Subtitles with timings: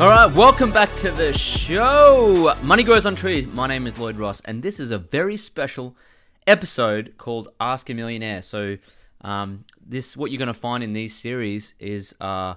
[0.00, 2.52] All right, welcome back to the show.
[2.64, 3.46] Money grows on trees.
[3.46, 5.96] My name is Lloyd Ross, and this is a very special
[6.48, 8.42] episode called Ask a Millionaire.
[8.42, 8.78] So,
[9.20, 12.54] um, this what you're going to find in these series is uh,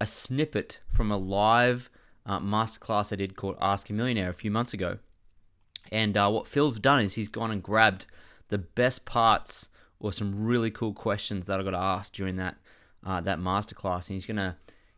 [0.00, 1.90] a snippet from a live
[2.24, 4.98] uh, masterclass I did called Ask a Millionaire a few months ago.
[5.90, 8.06] And uh, what Phil's done is he's gone and grabbed
[8.46, 12.58] the best parts or some really cool questions that I got asked during that
[13.04, 14.56] uh, that masterclass, and he's gonna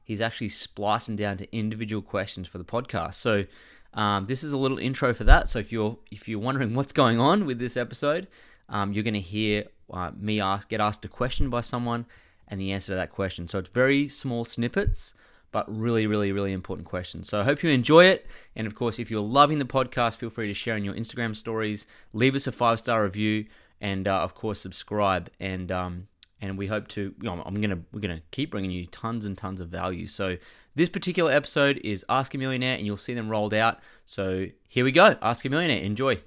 [0.08, 3.14] he's actually spliced them down to individual questions for the podcast.
[3.14, 3.44] So
[3.92, 5.50] um, this is a little intro for that.
[5.50, 8.26] So if you're if you're wondering what's going on with this episode,
[8.70, 12.06] um, you're gonna hear uh, me ask get asked a question by someone
[12.48, 13.46] and the answer to that question.
[13.46, 15.12] So it's very small snippets
[15.50, 17.28] but really, really, really important questions.
[17.28, 18.26] So I hope you enjoy it.
[18.54, 21.34] And of course, if you're loving the podcast, feel free to share in your Instagram
[21.34, 23.46] stories, leave us a five star review,
[23.80, 25.30] and uh, of course, subscribe.
[25.40, 26.08] And um,
[26.40, 27.00] and we hope to.
[27.00, 30.06] You know, I'm gonna we're gonna keep bringing you tons and tons of value.
[30.06, 30.36] So
[30.74, 33.80] this particular episode is Ask a Millionaire, and you'll see them rolled out.
[34.04, 35.16] So here we go.
[35.22, 35.82] Ask a Millionaire.
[35.82, 36.20] Enjoy.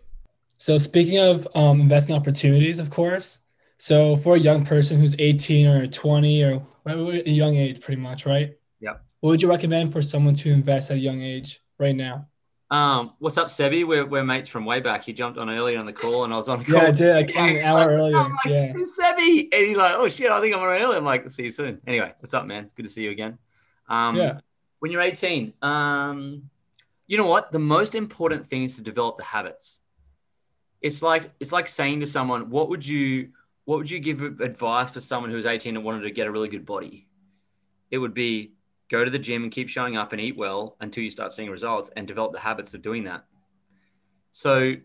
[0.58, 3.40] So speaking of um, investing opportunities, of course.
[3.78, 8.28] So for a young person who's 18 or 20 or a young age, pretty much,
[8.28, 8.56] right?
[8.80, 8.98] Yeah.
[9.22, 12.28] What would you recommend for someone to invest at a young age right now?
[12.72, 13.86] Um, what's up, Sebi?
[13.86, 15.04] We're, we're mates from way back.
[15.04, 16.76] He jumped on early on the call, and I was on a call.
[16.82, 17.16] Yeah, I did.
[17.18, 18.16] I came an hour earlier.
[18.16, 18.72] I'm like, Yeah.
[18.72, 19.50] "Who's Sebi?
[19.54, 20.96] And he's like, oh shit, I think I'm on early.
[20.96, 21.82] I'm like, see you soon.
[21.86, 22.70] Anyway, what's up, man?
[22.76, 23.38] Good to see you again.
[23.90, 24.40] Um, Yeah.
[24.80, 26.50] When you're 18, um,
[27.08, 27.52] you know what?
[27.52, 29.82] The most important thing is to develop the habits.
[30.82, 33.30] It's like it's like saying to someone, what would you
[33.66, 36.48] what would you give advice for someone who's 18 and wanted to get a really
[36.48, 37.08] good body?
[37.92, 38.54] It would be
[38.92, 41.50] go to the gym and keep showing up and eat well until you start seeing
[41.50, 43.24] results and develop the habits of doing that.
[44.32, 44.76] So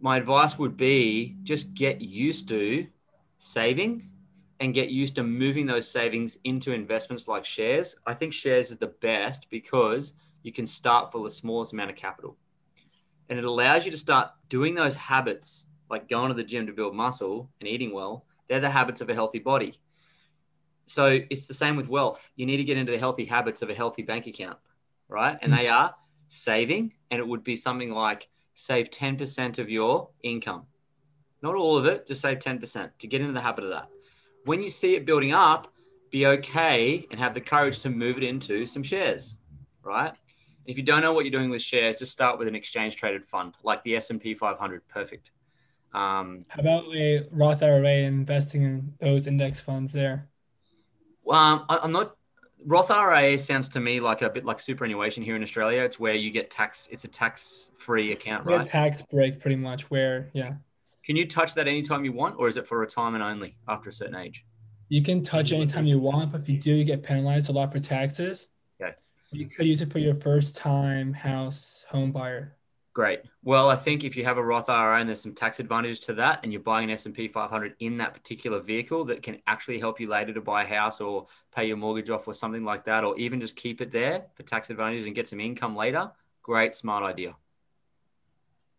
[0.00, 2.86] my advice would be just get used to
[3.38, 4.10] saving
[4.60, 7.96] and get used to moving those savings into investments like shares.
[8.06, 11.96] I think shares is the best because you can start for the smallest amount of
[11.96, 12.36] capital.
[13.30, 16.72] And it allows you to start doing those habits like going to the gym to
[16.72, 18.26] build muscle and eating well.
[18.48, 19.80] They're the habits of a healthy body.
[20.86, 22.30] So it's the same with wealth.
[22.36, 24.58] You need to get into the healthy habits of a healthy bank account,
[25.08, 25.38] right?
[25.40, 25.94] And they are
[26.28, 30.66] saving, and it would be something like save 10% of your income.
[31.42, 33.88] Not all of it, just save 10% to get into the habit of that.
[34.44, 35.72] When you see it building up,
[36.10, 39.38] be okay and have the courage to move it into some shares,
[39.82, 40.12] right?
[40.66, 43.26] If you don't know what you're doing with shares, just start with an exchange traded
[43.26, 44.86] fund like the S&P 500.
[44.88, 45.32] Perfect.
[45.92, 50.28] Um, How about a Roth IRA investing in those index funds there?
[51.28, 52.16] Um, I, I'm not.
[52.66, 55.82] Roth IRA sounds to me like a bit like superannuation here in Australia.
[55.82, 56.88] It's where you get tax.
[56.90, 58.64] It's a tax-free account, right?
[58.64, 60.54] tax break pretty much where, yeah,
[61.04, 63.92] Can you touch that anytime you want, or is it for retirement only after a
[63.92, 64.46] certain age?
[64.88, 67.72] you can touch anytime you want, but if you do, you get penalized a lot
[67.72, 68.50] for taxes.
[68.80, 68.94] Okay.
[69.32, 72.56] You could use it for your first time house home buyer.
[72.94, 73.22] Great.
[73.42, 76.14] Well, I think if you have a Roth IRA and there's some tax advantage to
[76.14, 79.98] that, and you're buying an S&P 500 in that particular vehicle that can actually help
[79.98, 83.02] you later to buy a house or pay your mortgage off or something like that,
[83.02, 86.08] or even just keep it there for tax advantages and get some income later.
[86.44, 87.34] Great, smart idea.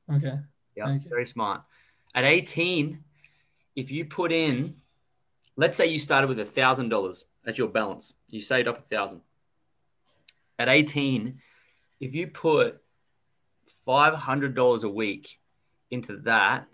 [0.09, 0.39] Okay.
[0.77, 1.63] Yeah, very smart.
[2.13, 3.03] At 18,
[3.75, 4.77] if you put in,
[5.57, 8.81] let's say you started with a thousand dollars as your balance, you saved up a
[8.83, 9.19] thousand.
[10.57, 11.37] At 18,
[11.99, 12.81] if you put
[13.85, 15.39] five hundred dollars a week
[15.91, 16.67] into that,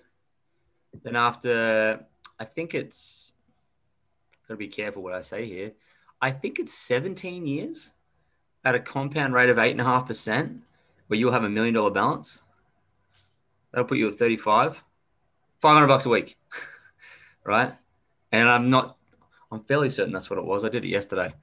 [1.03, 2.05] then after
[2.39, 3.33] I think it's
[4.47, 5.73] gotta be careful what I say here.
[6.21, 7.93] I think it's 17 years
[8.63, 10.61] at a compound rate of eight and a half percent,
[11.07, 12.41] where you'll have a million dollar balance.
[13.71, 14.83] That'll put you at 35,
[15.59, 16.37] 500 bucks a week,
[17.43, 17.73] right?
[18.31, 18.97] And I'm not,
[19.51, 20.63] I'm fairly certain that's what it was.
[20.63, 21.33] I did it yesterday.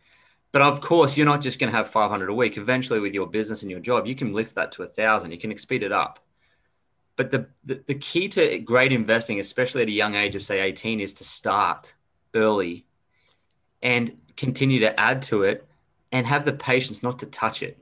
[0.50, 2.56] But of course, you're not just going to have 500 a week.
[2.56, 5.33] Eventually, with your business and your job, you can lift that to a thousand.
[5.33, 6.25] You can speed it up.
[7.17, 10.61] But the, the, the key to great investing, especially at a young age of say
[10.61, 11.95] 18, is to start
[12.35, 12.87] early
[13.83, 15.67] and continue to add to it
[16.12, 17.79] and have the patience not to touch it.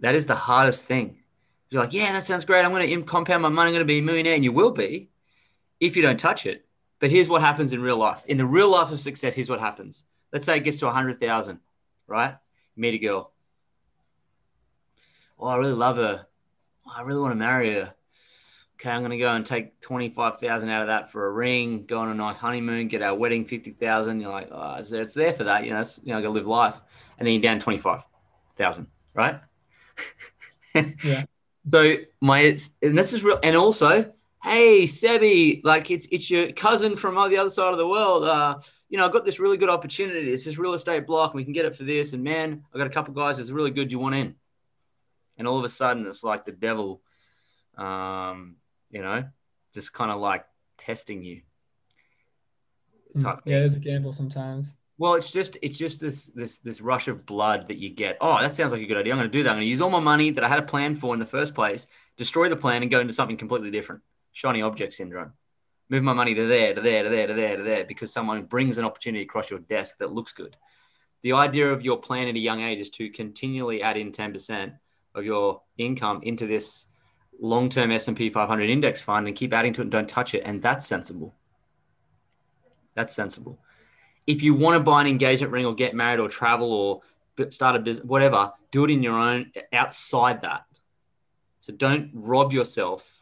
[0.00, 1.18] That is the hardest thing.
[1.70, 2.64] You're like, yeah, that sounds great.
[2.64, 3.68] I'm going to compound my money.
[3.68, 4.34] I'm going to be a millionaire.
[4.34, 5.10] And you will be
[5.78, 6.66] if you don't touch it.
[6.98, 8.22] But here's what happens in real life.
[8.26, 10.04] In the real life of success, here's what happens.
[10.32, 11.58] Let's say it gets to 100,000,
[12.06, 12.36] right?
[12.74, 13.32] You meet a girl.
[15.38, 16.26] oh, I really love her.
[16.86, 17.94] Oh, I really want to marry her.
[18.80, 21.84] Okay, I'm gonna go and take twenty five thousand out of that for a ring,
[21.86, 24.18] go on a nice honeymoon, get our wedding fifty thousand.
[24.20, 25.64] You're like, oh, it's, it's there for that.
[25.64, 26.74] You know, it's, you know, I gotta live life,
[27.16, 28.04] and then you're down twenty five
[28.56, 29.40] thousand, right?
[31.04, 31.24] Yeah.
[31.68, 36.96] So my and this is real, and also, hey Sebi, like it's it's your cousin
[36.96, 38.24] from the other side of the world.
[38.24, 38.58] Uh,
[38.88, 40.30] you know, i've got this really good opportunity.
[40.30, 42.12] It's this real estate block, and we can get it for this.
[42.12, 43.92] And man, i've got a couple guys that's really good.
[43.92, 44.34] You want in?
[45.38, 47.02] And all of a sudden, it's like the devil,
[47.76, 48.56] um,
[48.90, 49.24] you know,
[49.74, 50.44] just kind of like
[50.76, 51.42] testing you.
[53.20, 54.74] Type Mm, Yeah, is a gamble sometimes.
[54.98, 58.18] Well, it's just it's just this this this rush of blood that you get.
[58.20, 59.12] Oh, that sounds like a good idea.
[59.12, 59.50] I'm going to do that.
[59.50, 61.26] I'm going to use all my money that I had a plan for in the
[61.26, 61.86] first place,
[62.16, 64.02] destroy the plan, and go into something completely different.
[64.32, 65.32] Shiny object syndrome.
[65.88, 68.44] Move my money to there, to there, to there, to there, to there, because someone
[68.44, 70.56] brings an opportunity across your desk that looks good.
[71.22, 74.72] The idea of your plan at a young age is to continually add in 10%
[75.14, 76.86] of your income into this
[77.40, 80.42] long-term S&P 500 index fund and keep adding to it and don't touch it.
[80.44, 81.34] And that's sensible.
[82.94, 83.58] That's sensible
[84.26, 87.00] if you want to buy an engagement ring or get married or travel or
[87.50, 90.64] start a business, whatever, do it in your own outside that.
[91.60, 93.21] So don't rob yourself